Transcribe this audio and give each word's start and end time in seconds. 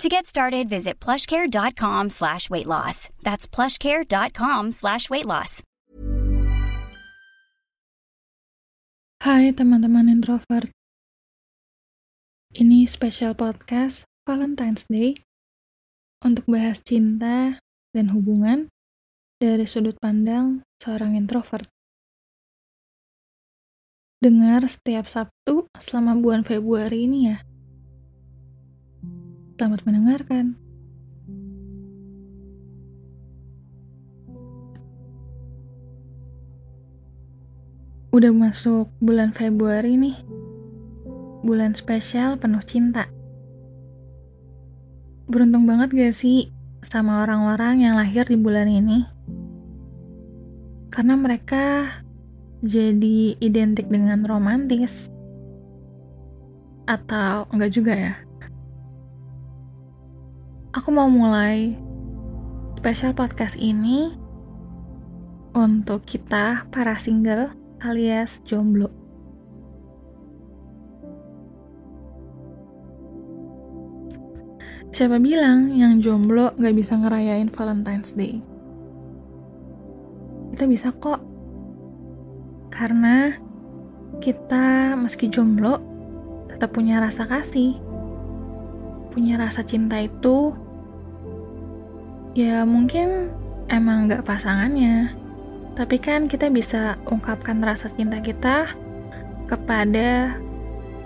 To 0.00 0.08
get 0.08 0.26
started, 0.26 0.68
visit 0.68 0.98
plushcare.com 0.98 2.10
slash 2.10 2.48
weight 2.48 2.66
loss. 2.66 3.10
That's 3.22 3.46
plushcare.com 3.46 4.72
slash 4.72 5.10
weight 5.10 5.26
loss. 5.26 5.62
Hai 9.22 9.54
teman-teman 9.54 10.10
introvert. 10.10 10.72
Ini 12.58 12.90
special 12.90 13.38
podcast 13.38 14.02
Valentine's 14.26 14.82
Day 14.90 15.14
untuk 16.26 16.50
bahas 16.50 16.82
cinta 16.82 17.62
dan 17.94 18.10
hubungan 18.10 18.66
dari 19.38 19.62
sudut 19.70 19.94
pandang 20.02 20.66
seorang 20.82 21.14
introvert. 21.14 21.70
Dengar 24.18 24.66
setiap 24.66 25.06
Sabtu 25.06 25.70
selama 25.78 26.18
bulan 26.18 26.42
Februari 26.42 27.06
ini 27.06 27.30
ya. 27.30 27.42
Selamat 29.62 29.86
mendengarkan. 29.86 30.58
Udah 38.10 38.34
masuk 38.34 38.90
bulan 38.98 39.30
Februari 39.30 39.94
nih. 39.94 40.18
Bulan 41.46 41.78
spesial 41.78 42.42
penuh 42.42 42.58
cinta. 42.66 43.06
Beruntung 45.30 45.70
banget 45.70 45.94
gak 45.94 46.14
sih 46.18 46.50
sama 46.82 47.22
orang-orang 47.22 47.86
yang 47.86 47.94
lahir 47.94 48.26
di 48.26 48.34
bulan 48.34 48.66
ini? 48.66 49.06
Karena 50.90 51.14
mereka 51.14 51.86
jadi 52.66 53.38
identik 53.38 53.86
dengan 53.86 54.26
romantis. 54.26 55.06
Atau 56.90 57.46
enggak 57.54 57.70
juga 57.78 57.94
ya? 57.94 58.31
Aku 60.72 60.88
mau 60.88 61.04
mulai 61.04 61.76
spesial 62.80 63.12
podcast 63.12 63.60
ini 63.60 64.08
untuk 65.52 66.00
kita 66.08 66.64
para 66.72 66.96
single 66.96 67.52
alias 67.84 68.40
jomblo. 68.48 68.88
Siapa 74.96 75.20
bilang 75.20 75.76
yang 75.76 76.00
jomblo 76.00 76.56
gak 76.56 76.72
bisa 76.72 76.96
ngerayain 76.96 77.52
Valentine's 77.52 78.16
Day? 78.16 78.40
Kita 80.56 80.64
bisa 80.64 80.88
kok. 80.96 81.20
Karena 82.72 83.36
kita 84.24 84.96
meski 84.96 85.28
jomblo, 85.28 85.84
tetap 86.48 86.72
punya 86.72 86.96
rasa 86.96 87.28
kasih. 87.28 87.76
Punya 89.12 89.36
rasa 89.36 89.60
cinta 89.60 90.00
itu, 90.00 90.61
ya 92.32 92.64
mungkin 92.64 93.28
emang 93.68 94.08
gak 94.08 94.24
pasangannya, 94.24 95.12
tapi 95.76 95.96
kan 95.96 96.28
kita 96.28 96.52
bisa 96.52 97.00
ungkapkan 97.08 97.60
rasa 97.64 97.88
cinta 97.92 98.20
kita 98.20 98.68
kepada 99.48 100.36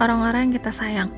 orang-orang 0.03 0.51
yang 0.51 0.55
kita 0.59 0.71
sayang. 0.75 1.11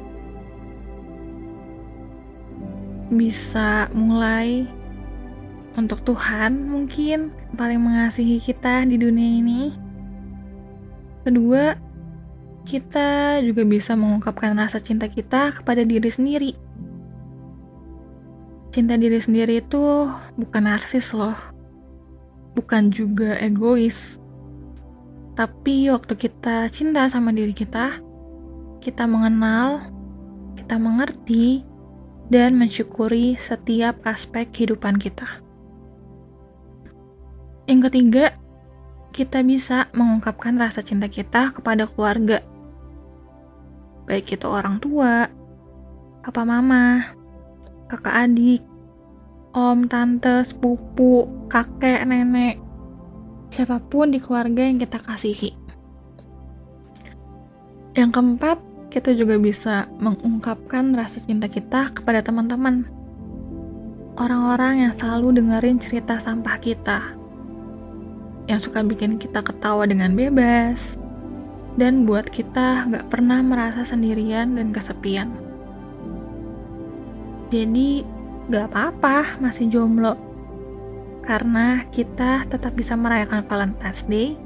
Bisa 3.08 3.88
mulai 3.96 4.68
untuk 5.76 6.04
Tuhan 6.04 6.68
mungkin 6.68 7.32
paling 7.56 7.80
mengasihi 7.80 8.36
kita 8.42 8.84
di 8.84 9.00
dunia 9.00 9.30
ini. 9.40 9.62
Kedua, 11.24 11.72
kita 12.68 13.40
juga 13.40 13.64
bisa 13.64 13.96
mengungkapkan 13.96 14.52
rasa 14.52 14.76
cinta 14.76 15.08
kita 15.08 15.56
kepada 15.56 15.88
diri 15.88 16.08
sendiri. 16.12 16.52
Cinta 18.68 18.94
diri 19.00 19.16
sendiri 19.16 19.64
itu 19.64 20.08
bukan 20.36 20.62
narsis 20.68 21.16
loh 21.16 21.36
bukan 22.58 22.90
juga 22.90 23.38
egois. 23.38 24.18
Tapi 25.38 25.86
waktu 25.94 26.18
kita 26.18 26.66
cinta 26.74 27.06
sama 27.06 27.30
diri 27.30 27.54
kita, 27.54 28.02
kita 28.82 29.06
mengenal, 29.06 29.86
kita 30.58 30.74
mengerti, 30.74 31.62
dan 32.26 32.58
mensyukuri 32.58 33.38
setiap 33.38 34.02
aspek 34.02 34.50
kehidupan 34.50 34.98
kita. 34.98 35.38
Yang 37.70 37.88
ketiga, 37.88 38.34
kita 39.14 39.46
bisa 39.46 39.86
mengungkapkan 39.94 40.58
rasa 40.58 40.82
cinta 40.82 41.06
kita 41.06 41.54
kepada 41.54 41.86
keluarga. 41.86 42.42
Baik 44.10 44.34
itu 44.34 44.46
orang 44.50 44.82
tua, 44.82 45.30
papa 46.26 46.42
mama, 46.42 47.14
kakak 47.88 48.14
adik, 48.28 48.62
om, 49.56 49.88
tante, 49.88 50.44
sepupu, 50.44 51.24
kakek, 51.48 52.04
nenek, 52.04 52.60
siapa 53.48 53.80
pun 53.80 54.12
di 54.12 54.20
keluarga 54.20 54.62
yang 54.62 54.76
kita 54.76 55.00
kasihi. 55.00 55.56
Yang 57.96 58.10
keempat, 58.14 58.58
kita 58.88 59.10
juga 59.16 59.40
bisa 59.40 59.90
mengungkapkan 59.98 60.94
rasa 60.94 61.18
cinta 61.18 61.50
kita 61.50 61.90
kepada 61.92 62.22
teman-teman. 62.22 62.86
Orang-orang 64.14 64.86
yang 64.86 64.92
selalu 64.94 65.42
dengerin 65.42 65.82
cerita 65.82 66.20
sampah 66.22 66.56
kita. 66.62 67.14
Yang 68.46 68.70
suka 68.70 68.86
bikin 68.86 69.18
kita 69.18 69.42
ketawa 69.42 69.86
dengan 69.86 70.14
bebas. 70.14 70.96
Dan 71.78 72.02
buat 72.06 72.26
kita 72.26 72.90
gak 72.90 73.06
pernah 73.06 73.38
merasa 73.38 73.86
sendirian 73.86 74.58
dan 74.58 74.74
kesepian. 74.74 75.47
Jadi, 77.48 78.04
gak 78.52 78.72
apa-apa 78.72 79.40
masih 79.40 79.72
jomblo. 79.72 80.16
Karena 81.24 81.84
kita 81.92 82.48
tetap 82.48 82.72
bisa 82.72 82.96
merayakan 82.96 83.44
Valentine's 83.44 84.04
Day 84.08 84.36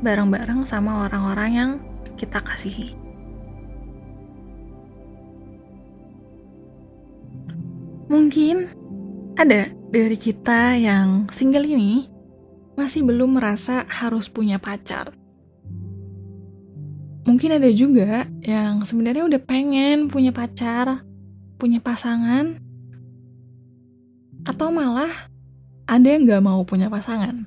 bareng-bareng 0.00 0.62
sama 0.66 1.06
orang-orang 1.06 1.50
yang 1.50 1.70
kita 2.14 2.38
kasihi. 2.42 2.94
Mungkin 8.10 8.66
ada 9.38 9.70
dari 9.90 10.18
kita 10.18 10.74
yang 10.74 11.30
single 11.30 11.66
ini 11.66 12.10
masih 12.74 13.06
belum 13.06 13.38
merasa 13.38 13.86
harus 13.86 14.26
punya 14.26 14.58
pacar. 14.58 15.14
Mungkin 17.26 17.62
ada 17.62 17.70
juga 17.70 18.26
yang 18.42 18.82
sebenarnya 18.82 19.26
udah 19.30 19.40
pengen 19.44 20.10
punya 20.10 20.34
pacar, 20.34 21.06
punya 21.60 21.84
pasangan, 21.84 22.56
atau 24.48 24.72
malah 24.72 25.12
ada 25.84 26.06
yang 26.08 26.24
gak 26.24 26.40
mau 26.40 26.64
punya 26.64 26.88
pasangan. 26.88 27.44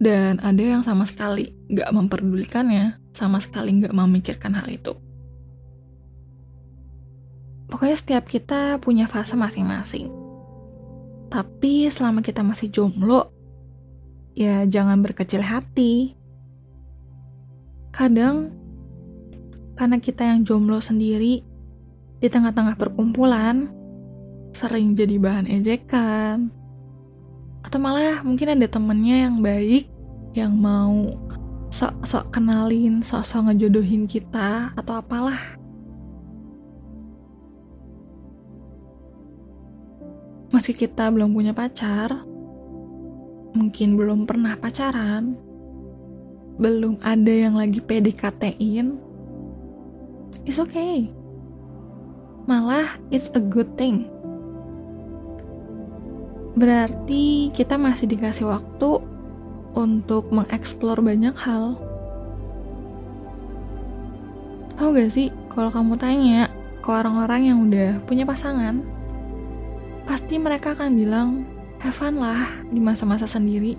Dan 0.00 0.40
ada 0.40 0.60
yang 0.60 0.84
sama 0.84 1.08
sekali 1.08 1.56
gak 1.72 1.88
memperdulikannya, 1.92 3.00
sama 3.16 3.40
sekali 3.40 3.80
gak 3.80 3.96
memikirkan 3.96 4.52
hal 4.52 4.68
itu. 4.68 4.92
Pokoknya 7.70 7.96
setiap 7.96 8.24
kita 8.26 8.82
punya 8.82 9.06
fase 9.06 9.38
masing-masing. 9.38 10.10
Tapi 11.30 11.86
selama 11.86 12.20
kita 12.26 12.42
masih 12.42 12.66
jomblo, 12.74 13.30
ya 14.34 14.66
jangan 14.66 14.98
berkecil 14.98 15.46
hati. 15.46 16.18
Kadang, 17.94 18.50
karena 19.78 20.02
kita 20.02 20.26
yang 20.26 20.42
jomblo 20.42 20.82
sendiri, 20.82 21.46
di 22.20 22.28
tengah-tengah 22.28 22.76
perkumpulan, 22.76 23.72
sering 24.52 24.92
jadi 24.92 25.16
bahan 25.16 25.48
ejekan 25.48 26.52
atau 27.60 27.76
malah 27.76 28.24
mungkin 28.24 28.56
ada 28.56 28.66
temennya 28.68 29.28
yang 29.28 29.36
baik 29.44 29.84
yang 30.32 30.56
mau 30.56 31.06
sok-sok 31.70 32.34
kenalin, 32.34 33.00
sok-sok 33.04 33.50
ngejodohin 33.50 34.04
kita 34.08 34.74
atau 34.74 34.98
apalah. 34.98 35.38
Masih 40.50 40.74
kita 40.74 41.06
belum 41.14 41.30
punya 41.30 41.54
pacar, 41.54 42.26
mungkin 43.54 43.94
belum 43.94 44.26
pernah 44.26 44.58
pacaran, 44.58 45.38
belum 46.58 46.98
ada 47.06 47.30
yang 47.30 47.54
lagi 47.54 47.78
PDKT-in, 47.78 48.98
it's 50.42 50.58
okay. 50.58 51.19
Malah, 52.50 52.98
it's 53.14 53.30
a 53.38 53.38
good 53.38 53.78
thing 53.78 54.10
berarti 56.60 57.54
kita 57.54 57.78
masih 57.78 58.10
dikasih 58.10 58.50
waktu 58.50 59.00
untuk 59.72 60.28
mengeksplor 60.34 60.98
banyak 60.98 61.34
hal. 61.38 61.78
Tahu 64.74 64.96
gak 64.96 65.12
sih, 65.12 65.32
kalau 65.52 65.72
kamu 65.72 65.94
tanya 66.00 66.52
ke 66.80 66.88
orang-orang 66.88 67.52
yang 67.52 67.58
udah 67.68 68.00
punya 68.08 68.28
pasangan, 68.28 68.84
pasti 70.08 70.40
mereka 70.40 70.76
akan 70.76 70.96
bilang, 70.96 71.28
have 71.78 71.96
fun 71.96 72.20
lah 72.20 72.48
di 72.68 72.80
masa-masa 72.80 73.24
sendiri. 73.24 73.76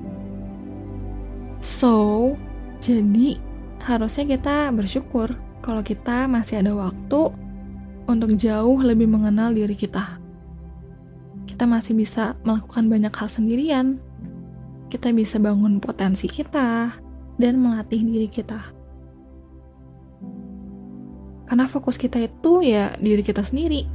So, 1.61 2.33
jadi 2.79 3.37
harusnya 3.81 4.37
kita 4.37 4.69
bersyukur 4.73 5.37
kalau 5.61 5.81
kita 5.81 6.29
masih 6.29 6.61
ada 6.65 6.73
waktu 6.73 7.33
untuk 8.11 8.35
jauh 8.35 8.77
lebih 8.83 9.07
mengenal 9.07 9.55
diri 9.55 9.73
kita. 9.73 10.19
Kita 11.47 11.63
masih 11.63 11.95
bisa 11.95 12.35
melakukan 12.43 12.91
banyak 12.91 13.13
hal 13.15 13.29
sendirian. 13.31 13.87
Kita 14.91 15.15
bisa 15.15 15.39
bangun 15.39 15.79
potensi 15.79 16.27
kita 16.27 16.91
dan 17.39 17.53
melatih 17.63 18.03
diri 18.03 18.27
kita. 18.27 18.59
Karena 21.47 21.67
fokus 21.67 21.95
kita 21.95 22.19
itu 22.19 22.63
ya 22.63 22.95
diri 22.99 23.23
kita 23.23 23.43
sendiri. 23.43 23.87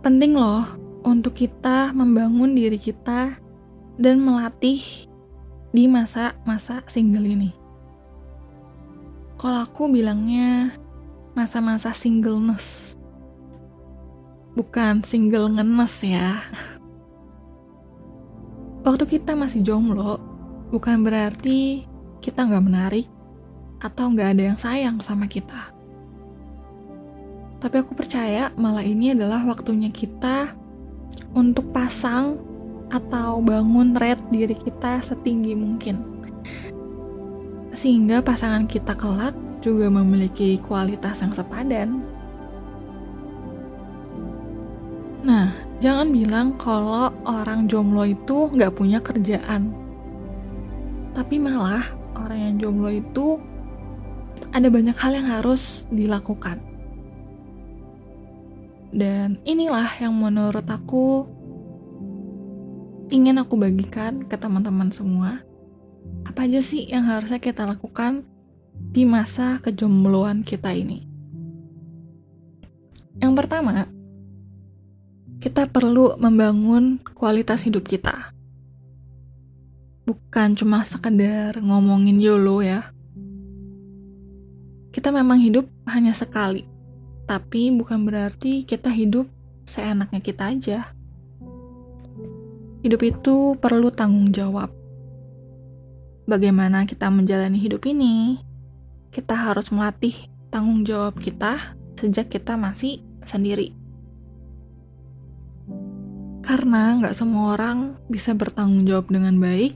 Penting 0.00 0.32
loh 0.32 0.64
untuk 1.04 1.36
kita 1.36 1.92
membangun 1.92 2.56
diri 2.56 2.80
kita 2.80 3.36
dan 4.00 4.16
melatih 4.20 4.80
di 5.76 5.84
masa-masa 5.86 6.80
single 6.88 7.28
ini. 7.28 7.59
Kalau 9.40 9.64
aku 9.64 9.88
bilangnya 9.88 10.76
masa-masa 11.32 11.96
singleness. 11.96 12.92
Bukan 14.52 15.00
single 15.00 15.48
ngenes 15.56 16.04
ya. 16.04 16.44
Waktu 18.84 19.08
kita 19.08 19.32
masih 19.32 19.64
jomblo, 19.64 20.20
bukan 20.68 21.00
berarti 21.00 21.88
kita 22.20 22.44
nggak 22.44 22.66
menarik 22.68 23.08
atau 23.80 24.12
nggak 24.12 24.28
ada 24.36 24.42
yang 24.52 24.58
sayang 24.60 25.00
sama 25.00 25.24
kita. 25.24 25.72
Tapi 27.64 27.80
aku 27.80 27.96
percaya 27.96 28.52
malah 28.60 28.84
ini 28.84 29.16
adalah 29.16 29.40
waktunya 29.48 29.88
kita 29.88 30.52
untuk 31.32 31.72
pasang 31.72 32.44
atau 32.92 33.40
bangun 33.40 33.96
rate 33.96 34.20
diri 34.28 34.52
kita 34.52 35.00
setinggi 35.00 35.56
mungkin. 35.56 36.20
Sehingga 37.70 38.20
pasangan 38.20 38.66
kita 38.66 38.98
kelak 38.98 39.34
juga 39.60 39.86
memiliki 39.92 40.58
kualitas 40.58 41.20
yang 41.22 41.32
sepadan. 41.36 42.02
Nah, 45.20 45.52
jangan 45.84 46.08
bilang 46.10 46.56
kalau 46.56 47.12
orang 47.28 47.68
jomblo 47.68 48.08
itu 48.08 48.48
nggak 48.50 48.72
punya 48.72 48.98
kerjaan. 49.04 49.70
Tapi 51.12 51.36
malah 51.36 51.84
orang 52.16 52.38
yang 52.40 52.54
jomblo 52.56 52.88
itu 52.88 53.36
ada 54.50 54.66
banyak 54.72 54.96
hal 54.96 55.12
yang 55.14 55.28
harus 55.28 55.84
dilakukan. 55.92 56.58
Dan 58.90 59.38
inilah 59.46 59.86
yang 60.02 60.16
menurut 60.18 60.66
aku 60.66 61.22
ingin 63.10 63.38
aku 63.38 63.54
bagikan 63.54 64.26
ke 64.26 64.34
teman-teman 64.34 64.90
semua. 64.90 65.42
Apa 66.30 66.46
aja 66.46 66.62
sih 66.62 66.86
yang 66.86 67.10
harusnya 67.10 67.42
kita 67.42 67.66
lakukan 67.66 68.22
di 68.78 69.02
masa 69.02 69.58
kejombloan 69.58 70.46
kita 70.46 70.70
ini? 70.70 71.02
Yang 73.18 73.32
pertama, 73.34 73.90
kita 75.42 75.66
perlu 75.66 76.14
membangun 76.22 77.02
kualitas 77.18 77.66
hidup 77.66 77.82
kita. 77.82 78.30
Bukan 80.06 80.54
cuma 80.54 80.86
sekedar 80.86 81.58
ngomongin 81.58 82.22
YOLO 82.22 82.62
ya. 82.62 82.94
Kita 84.94 85.10
memang 85.10 85.42
hidup 85.42 85.66
hanya 85.90 86.14
sekali, 86.14 86.62
tapi 87.26 87.74
bukan 87.74 88.06
berarti 88.06 88.62
kita 88.62 88.94
hidup 88.94 89.26
seenaknya 89.66 90.22
kita 90.22 90.54
aja 90.54 90.94
Hidup 92.80 93.04
itu 93.04 93.60
perlu 93.60 93.92
tanggung 93.92 94.32
jawab. 94.32 94.79
Bagaimana 96.30 96.86
kita 96.86 97.10
menjalani 97.10 97.58
hidup 97.58 97.90
ini, 97.90 98.38
kita 99.10 99.34
harus 99.34 99.74
melatih 99.74 100.14
tanggung 100.46 100.86
jawab 100.86 101.18
kita 101.18 101.74
sejak 101.98 102.30
kita 102.30 102.54
masih 102.54 103.02
sendiri. 103.26 103.74
Karena 106.46 107.02
nggak 107.02 107.18
semua 107.18 107.58
orang 107.58 107.98
bisa 108.06 108.30
bertanggung 108.30 108.86
jawab 108.86 109.10
dengan 109.10 109.42
baik, 109.42 109.74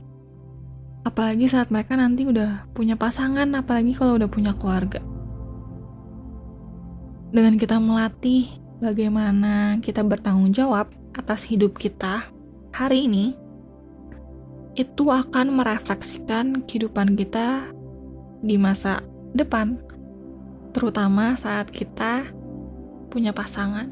apalagi 1.03 1.51
saat 1.51 1.75
mereka 1.75 1.99
nanti 1.99 2.23
udah 2.23 2.71
punya 2.71 2.95
pasangan, 2.95 3.51
apalagi 3.51 3.91
kalau 3.91 4.15
udah 4.15 4.31
punya 4.31 4.55
keluarga. 4.55 5.03
Dengan 7.35 7.59
kita 7.59 7.83
melatih 7.83 8.47
bagaimana 8.79 9.83
kita 9.83 10.07
bertanggung 10.07 10.55
jawab 10.55 10.87
atas 11.19 11.43
hidup 11.51 11.75
kita, 11.75 12.31
hari 12.71 13.11
ini 13.11 13.35
itu 14.75 15.07
akan 15.07 15.55
merefleksikan 15.55 16.67
kehidupan 16.67 17.15
kita 17.15 17.71
di 18.43 18.59
masa 18.59 18.99
depan, 19.31 19.79
terutama 20.75 21.39
saat 21.39 21.71
kita 21.71 22.27
punya 23.07 23.31
pasangan 23.31 23.87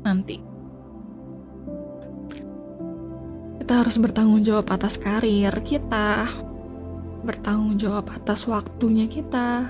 nanti. 0.00 0.40
Kita 3.60 3.84
harus 3.84 4.00
bertanggung 4.00 4.40
jawab 4.40 4.72
atas 4.72 4.96
karir 4.96 5.52
kita, 5.60 6.30
bertanggung 7.26 7.76
jawab 7.76 8.08
atas 8.14 8.48
waktunya 8.48 9.04
kita, 9.04 9.68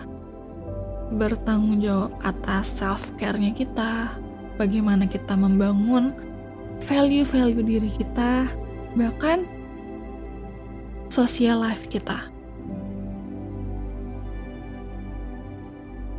bertanggung 1.17 1.83
jawab 1.83 2.13
atas 2.23 2.71
self-care-nya 2.79 3.57
kita, 3.57 4.15
bagaimana 4.61 5.09
kita 5.09 5.35
membangun 5.35 6.13
value-value 6.85 7.65
diri 7.65 7.91
kita, 7.91 8.47
bahkan 8.95 9.56
social 11.09 11.63
life 11.63 11.87
kita. 11.87 12.29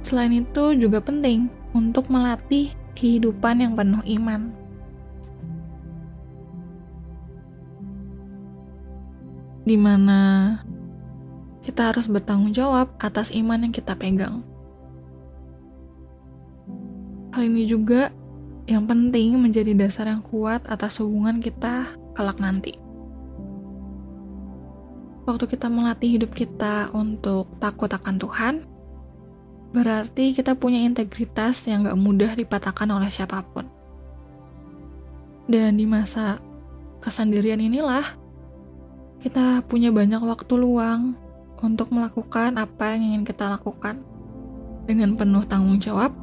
Selain 0.07 0.31
itu 0.31 0.71
juga 0.79 1.03
penting 1.03 1.51
untuk 1.75 2.07
melatih 2.07 2.71
kehidupan 2.95 3.59
yang 3.59 3.73
penuh 3.75 3.99
iman. 4.07 4.55
Di 9.67 9.75
mana 9.75 10.21
kita 11.67 11.91
harus 11.91 12.07
bertanggung 12.07 12.55
jawab 12.55 12.95
atas 13.03 13.35
iman 13.35 13.67
yang 13.67 13.75
kita 13.75 13.99
pegang. 13.99 14.39
Hal 17.35 17.43
ini 17.43 17.67
juga 17.67 18.07
yang 18.63 18.87
penting 18.87 19.35
menjadi 19.35 19.75
dasar 19.75 20.07
yang 20.07 20.23
kuat 20.23 20.63
atas 20.71 21.03
hubungan 21.03 21.43
kita 21.43 21.83
kelak 22.15 22.39
nanti. 22.39 22.86
Waktu 25.27 25.43
kita 25.43 25.67
melatih 25.67 26.15
hidup 26.15 26.31
kita 26.31 26.87
untuk 26.95 27.51
takut 27.59 27.91
akan 27.91 28.15
Tuhan, 28.15 28.55
berarti 29.75 30.31
kita 30.31 30.55
punya 30.55 30.79
integritas 30.79 31.67
yang 31.67 31.83
gak 31.83 31.99
mudah 31.99 32.31
dipatahkan 32.31 32.87
oleh 32.87 33.11
siapa 33.11 33.43
pun. 33.43 33.67
Dan 35.51 35.75
di 35.75 35.83
masa 35.83 36.39
kesendirian 37.03 37.59
inilah, 37.59 38.07
kita 39.19 39.67
punya 39.67 39.91
banyak 39.91 40.23
waktu 40.23 40.53
luang 40.55 41.19
untuk 41.59 41.91
melakukan 41.91 42.55
apa 42.55 42.95
yang 42.95 43.11
ingin 43.11 43.23
kita 43.27 43.51
lakukan 43.51 43.99
dengan 44.87 45.19
penuh 45.19 45.43
tanggung 45.43 45.83
jawab 45.83 46.15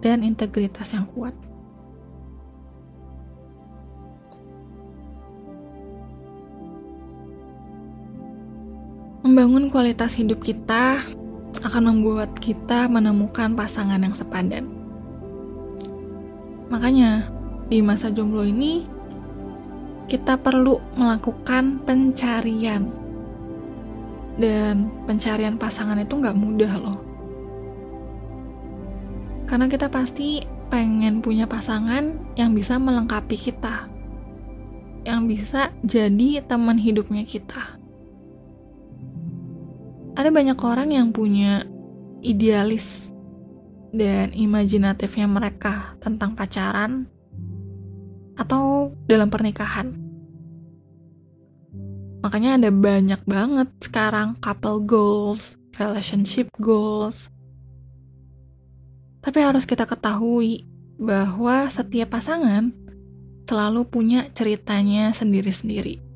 dan 0.00 0.24
integritas 0.24 0.96
yang 0.96 1.04
kuat. 1.12 1.36
Membangun 9.38 9.70
kualitas 9.70 10.18
hidup 10.18 10.42
kita 10.42 10.98
akan 11.62 11.82
membuat 11.86 12.34
kita 12.42 12.90
menemukan 12.90 13.54
pasangan 13.54 14.02
yang 14.02 14.10
sepadan. 14.10 14.66
Makanya, 16.74 17.30
di 17.70 17.78
masa 17.78 18.10
jomblo 18.10 18.42
ini, 18.42 18.82
kita 20.10 20.42
perlu 20.42 20.82
melakukan 20.98 21.86
pencarian. 21.86 22.90
Dan 24.42 24.90
pencarian 25.06 25.54
pasangan 25.54 26.02
itu 26.02 26.18
nggak 26.18 26.34
mudah 26.34 26.74
loh 26.74 26.98
karena 29.46 29.64
kita 29.64 29.86
pasti 29.88 30.42
pengen 30.68 31.24
punya 31.24 31.48
pasangan 31.48 32.20
yang 32.36 32.52
bisa 32.52 32.76
melengkapi 32.76 33.38
kita. 33.38 33.88
Yang 35.06 35.22
bisa 35.24 35.72
jadi 35.80 36.44
teman 36.44 36.76
hidupnya 36.76 37.24
kita. 37.24 37.77
Ada 40.18 40.34
banyak 40.34 40.58
orang 40.58 40.90
yang 40.90 41.14
punya 41.14 41.62
idealis. 42.26 43.08
dan 43.88 44.36
imajinatifnya 44.36 45.24
mereka 45.24 45.96
tentang 46.04 46.36
pacaran 46.36 47.08
atau 48.36 48.92
dalam 49.08 49.32
pernikahan. 49.32 49.96
Makanya 52.20 52.60
ada 52.60 52.68
banyak 52.68 53.22
banget 53.24 53.68
sekarang 53.80 54.36
couple 54.44 54.84
goals, 54.84 55.56
relationship 55.78 56.52
goals. 56.60 57.32
Tapi 59.24 59.38
harus 59.40 59.64
kita 59.64 59.88
ketahui 59.88 60.68
bahwa 61.00 61.70
setiap 61.72 62.18
pasangan 62.18 62.74
selalu 63.48 63.88
punya 63.88 64.28
ceritanya 64.36 65.16
sendiri-sendiri. 65.16 66.07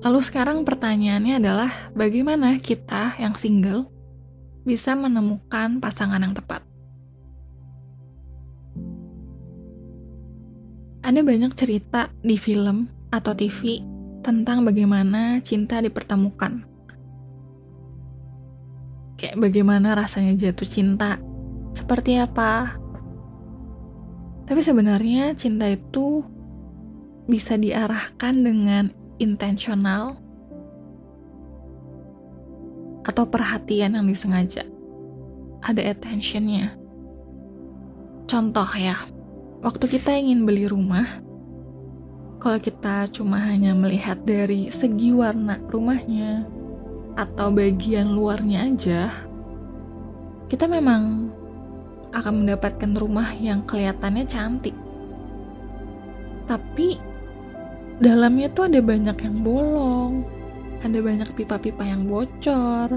Lalu 0.00 0.20
sekarang 0.24 0.64
pertanyaannya 0.64 1.44
adalah 1.44 1.68
bagaimana 1.92 2.56
kita 2.56 3.20
yang 3.20 3.36
single 3.36 3.84
bisa 4.64 4.96
menemukan 4.96 5.76
pasangan 5.76 6.24
yang 6.24 6.32
tepat? 6.32 6.64
Ada 11.04 11.20
banyak 11.20 11.52
cerita 11.52 12.08
di 12.24 12.40
film 12.40 12.88
atau 13.12 13.36
TV 13.36 13.84
tentang 14.24 14.64
bagaimana 14.64 15.44
cinta 15.44 15.84
dipertemukan. 15.84 16.64
Kayak 19.20 19.36
bagaimana 19.36 19.92
rasanya 19.92 20.32
jatuh 20.32 20.64
cinta, 20.64 21.20
seperti 21.76 22.16
apa. 22.16 22.72
Tapi 24.48 24.60
sebenarnya 24.64 25.36
cinta 25.36 25.68
itu 25.68 26.24
bisa 27.28 27.60
diarahkan 27.60 28.34
dengan 28.40 28.99
intensional 29.20 30.16
atau 33.04 33.24
perhatian 33.28 33.96
yang 33.96 34.06
disengaja. 34.08 34.64
Ada 35.60 35.92
attentionnya. 35.92 36.72
Contoh 38.24 38.68
ya, 38.80 38.96
waktu 39.60 39.84
kita 39.90 40.16
ingin 40.16 40.48
beli 40.48 40.64
rumah, 40.64 41.20
kalau 42.40 42.56
kita 42.56 43.04
cuma 43.12 43.36
hanya 43.36 43.76
melihat 43.76 44.24
dari 44.24 44.72
segi 44.72 45.12
warna 45.12 45.60
rumahnya 45.68 46.48
atau 47.18 47.52
bagian 47.52 48.16
luarnya 48.16 48.64
aja, 48.64 49.12
kita 50.48 50.64
memang 50.64 51.28
akan 52.16 52.42
mendapatkan 52.42 52.96
rumah 52.96 53.36
yang 53.36 53.62
kelihatannya 53.68 54.24
cantik. 54.24 54.74
Tapi 56.48 57.09
dalamnya 58.00 58.48
tuh 58.48 58.72
ada 58.72 58.80
banyak 58.80 59.16
yang 59.20 59.36
bolong, 59.44 60.24
ada 60.80 60.98
banyak 61.04 61.28
pipa-pipa 61.36 61.84
yang 61.84 62.08
bocor, 62.08 62.96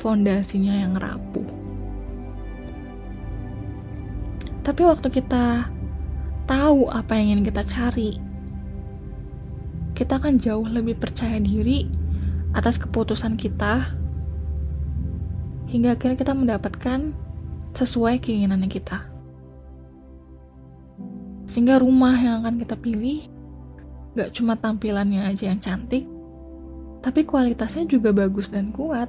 fondasinya 0.00 0.72
yang 0.72 0.96
rapuh. 0.96 1.44
Tapi 4.64 4.82
waktu 4.84 5.08
kita 5.12 5.68
tahu 6.48 6.88
apa 6.88 7.12
yang 7.20 7.36
ingin 7.36 7.52
kita 7.52 7.62
cari, 7.68 8.16
kita 9.92 10.16
akan 10.16 10.40
jauh 10.40 10.64
lebih 10.64 10.96
percaya 10.96 11.36
diri 11.36 11.84
atas 12.56 12.80
keputusan 12.80 13.36
kita 13.36 13.92
hingga 15.68 15.92
akhirnya 15.92 16.16
kita 16.16 16.32
mendapatkan 16.32 17.12
sesuai 17.76 18.16
keinginannya 18.24 18.72
kita. 18.72 19.04
Sehingga 21.44 21.80
rumah 21.80 22.16
yang 22.16 22.44
akan 22.44 22.60
kita 22.60 22.76
pilih 22.76 23.37
Gak 24.18 24.34
cuma 24.34 24.58
tampilannya 24.58 25.22
aja 25.30 25.46
yang 25.46 25.62
cantik, 25.62 26.02
tapi 27.06 27.22
kualitasnya 27.22 27.86
juga 27.86 28.10
bagus 28.10 28.50
dan 28.50 28.74
kuat. 28.74 29.06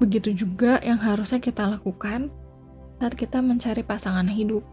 Begitu 0.00 0.32
juga 0.32 0.80
yang 0.80 0.96
harusnya 0.96 1.44
kita 1.44 1.68
lakukan 1.68 2.32
saat 2.96 3.12
kita 3.12 3.44
mencari 3.44 3.84
pasangan 3.84 4.32
hidup. 4.32 4.64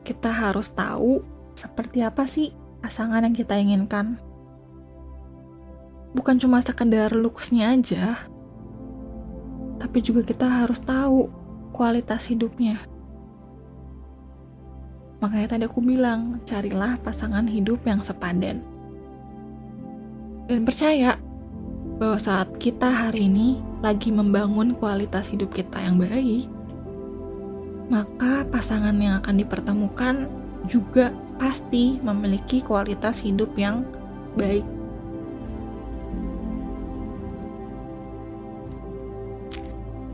Kita 0.00 0.32
harus 0.32 0.72
tahu 0.72 1.20
seperti 1.52 2.00
apa 2.00 2.24
sih 2.24 2.56
pasangan 2.80 3.28
yang 3.28 3.36
kita 3.36 3.60
inginkan. 3.60 4.16
Bukan 6.16 6.40
cuma 6.40 6.64
sekedar 6.64 7.12
looks-nya 7.12 7.76
aja, 7.76 8.16
tapi 9.76 10.00
juga 10.00 10.24
kita 10.24 10.48
harus 10.48 10.80
tahu 10.80 11.28
kualitas 11.76 12.32
hidupnya. 12.32 12.91
Makanya 15.22 15.54
tadi 15.54 15.64
aku 15.70 15.78
bilang, 15.78 16.42
carilah 16.42 16.98
pasangan 16.98 17.46
hidup 17.46 17.78
yang 17.86 18.02
sepadan. 18.02 18.58
Dan 20.50 20.66
percaya 20.66 21.14
bahwa 22.02 22.18
saat 22.18 22.50
kita 22.58 22.90
hari 22.90 23.30
ini 23.30 23.62
lagi 23.86 24.10
membangun 24.10 24.74
kualitas 24.74 25.30
hidup 25.30 25.54
kita 25.54 25.78
yang 25.78 26.02
baik, 26.02 26.50
maka 27.86 28.42
pasangan 28.50 28.98
yang 28.98 29.22
akan 29.22 29.38
dipertemukan 29.38 30.14
juga 30.66 31.14
pasti 31.38 32.02
memiliki 32.02 32.58
kualitas 32.58 33.22
hidup 33.22 33.54
yang 33.54 33.86
baik. 34.34 34.66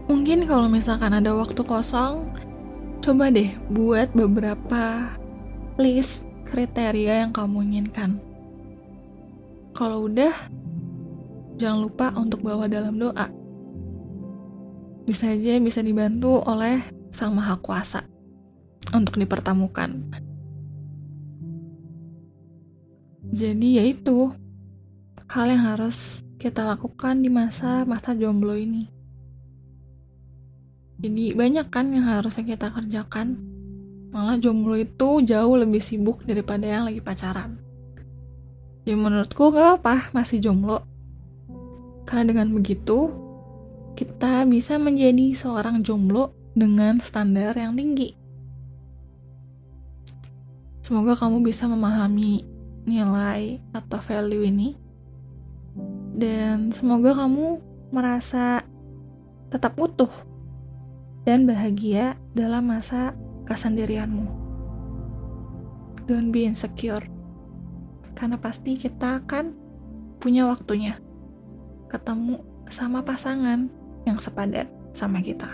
Mungkin 0.09 0.45
kalau 0.45 0.69
misalkan 0.69 1.17
ada 1.17 1.33
waktu 1.33 1.65
kosong, 1.65 2.33
Coba 2.99 3.31
deh 3.31 3.55
buat 3.71 4.11
beberapa 4.13 5.15
list 5.79 6.27
kriteria 6.49 7.25
yang 7.25 7.33
kamu 7.33 7.65
inginkan. 7.71 8.19
Kalau 9.73 10.11
udah, 10.11 10.35
jangan 11.55 11.81
lupa 11.87 12.07
untuk 12.19 12.43
bawa 12.43 12.67
dalam 12.67 12.99
doa. 12.99 13.31
Bisa 15.07 15.31
aja 15.31 15.57
bisa 15.63 15.81
dibantu 15.81 16.43
oleh 16.45 16.83
Sang 17.15 17.33
Maha 17.33 17.57
Kuasa 17.63 18.05
untuk 18.93 19.17
dipertemukan. 19.17 19.95
Jadi 23.29 23.79
yaitu 23.79 24.33
hal 25.29 25.47
yang 25.53 25.65
harus 25.65 26.25
kita 26.41 26.65
lakukan 26.65 27.21
di 27.21 27.29
masa-masa 27.29 28.17
jomblo 28.17 28.57
ini. 28.57 28.98
Jadi 30.99 31.31
banyak 31.31 31.71
kan 31.71 31.95
yang 31.95 32.11
harusnya 32.11 32.43
kita 32.43 32.75
kerjakan. 32.75 33.39
Malah 34.11 34.41
jomblo 34.43 34.75
itu 34.75 35.23
jauh 35.23 35.55
lebih 35.55 35.79
sibuk 35.79 36.27
daripada 36.27 36.67
yang 36.67 36.91
lagi 36.91 36.99
pacaran. 36.99 37.63
Ya 38.83 38.99
menurutku 38.99 39.55
gak 39.55 39.79
apa 39.79 40.11
masih 40.11 40.43
jomblo. 40.43 40.83
Karena 42.03 42.35
dengan 42.35 42.51
begitu, 42.51 43.13
kita 43.95 44.43
bisa 44.49 44.81
menjadi 44.81 45.37
seorang 45.37 45.87
jomblo 45.87 46.35
dengan 46.57 46.99
standar 46.99 47.55
yang 47.55 47.79
tinggi. 47.79 48.17
Semoga 50.83 51.15
kamu 51.15 51.45
bisa 51.45 51.69
memahami 51.69 52.43
nilai 52.89 53.61
atau 53.77 54.01
value 54.01 54.49
ini. 54.49 54.73
Dan 56.17 56.73
semoga 56.75 57.15
kamu 57.15 57.61
merasa 57.93 58.65
tetap 59.53 59.77
utuh 59.77 60.11
dan 61.27 61.47
bahagia 61.47 62.19
dalam 62.37 62.71
masa 62.71 63.17
kesendirianmu. 63.49 64.29
Don't 66.07 66.33
be 66.33 66.45
insecure, 66.45 67.05
karena 68.17 68.37
pasti 68.41 68.77
kita 68.77 69.25
akan 69.25 69.53
punya 70.19 70.49
waktunya 70.49 70.99
ketemu 71.89 72.43
sama 72.69 73.01
pasangan 73.01 73.69
yang 74.05 74.19
sepadan 74.21 74.69
sama 74.93 75.21
kita. 75.25 75.49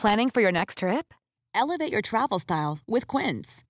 Planning 0.00 0.32
for 0.32 0.40
your 0.40 0.50
next 0.50 0.78
trip? 0.78 1.12
Elevate 1.52 1.92
your 1.92 2.00
travel 2.00 2.40
style 2.40 2.78
with 2.88 3.04
Quince. 3.04 3.68